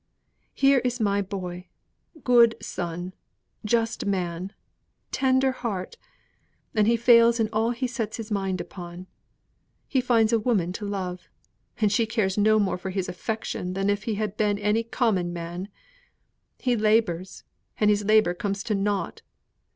Here 0.55 0.79
is 0.79 0.99
my 0.99 1.21
boy 1.21 1.67
good 2.23 2.55
son, 2.59 3.13
just 3.63 4.03
man, 4.07 4.51
tender 5.11 5.51
heart 5.51 5.95
and 6.73 6.87
he 6.87 6.97
fails 6.97 7.39
in 7.39 7.49
all 7.53 7.69
he 7.69 7.85
sets 7.85 8.17
his 8.17 8.31
mind 8.31 8.59
upon: 8.59 9.05
he 9.87 10.01
finds 10.01 10.33
a 10.33 10.39
woman 10.39 10.73
to 10.73 10.85
love, 10.87 11.29
and 11.79 11.91
she 11.91 12.07
cares 12.07 12.35
no 12.35 12.57
more 12.57 12.79
for 12.79 12.89
his 12.89 13.07
affection 13.07 13.75
than 13.75 13.91
if 13.91 14.05
he 14.05 14.15
had 14.15 14.35
been 14.37 14.57
a 14.59 14.81
common 14.81 15.31
man; 15.31 15.67
he 16.57 16.75
labours, 16.75 17.43
and 17.79 17.91
his 17.91 18.03
labour 18.03 18.33
comes 18.33 18.63
to 18.63 18.73
nought. 18.73 19.21